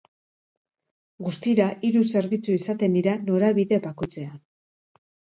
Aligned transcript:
Guztira 1.25 1.67
hiru 1.89 2.01
zerbitzu 2.13 2.55
izaten 2.59 2.95
dira 2.99 3.13
norabide 3.27 3.79
bakoitzean. 3.83 4.41